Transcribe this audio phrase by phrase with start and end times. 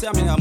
[0.00, 0.39] say I'm in a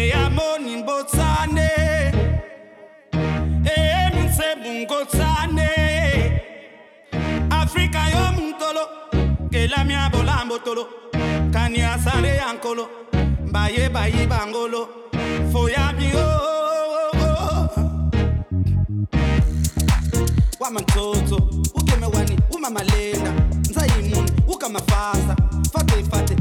[0.00, 1.68] seyabona imbotsane
[3.76, 5.68] emintsebungotsane
[7.50, 8.84] afrika yomuntolo
[9.50, 10.84] ngelami yabo lambotolo
[11.52, 12.84] kani asale yankolo
[13.52, 14.88] baye baye bangolo.
[15.52, 18.00] Foyabio oh, oh, oh,
[20.60, 21.36] wamantsotso
[21.74, 23.32] ukemewani umamalenda.
[23.70, 25.36] Nzayimuni ukamafasa
[25.72, 26.36] fate fate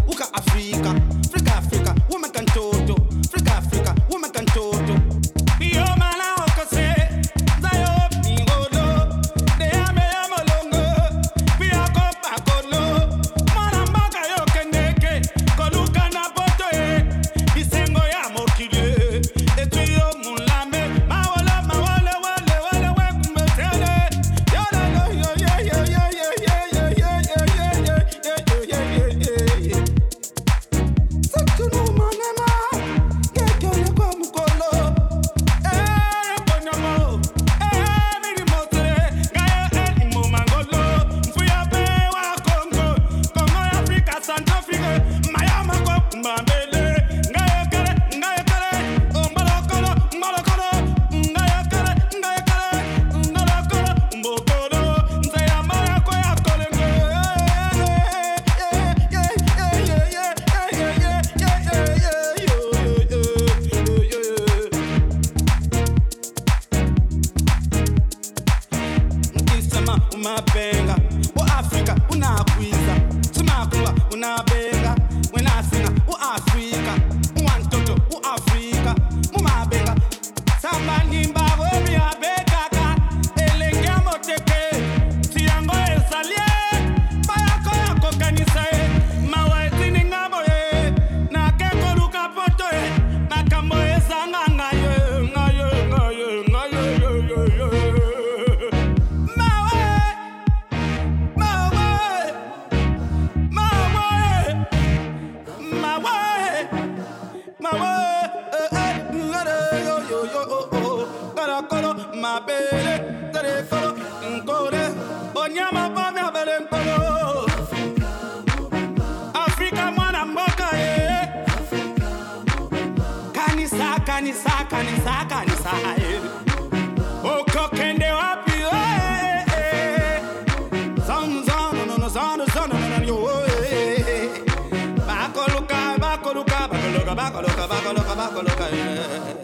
[137.16, 139.39] back, look back, look back, look back, look back.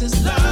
[0.00, 0.47] This is love.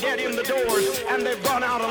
[0.00, 1.87] Get in the doors and they've gone out of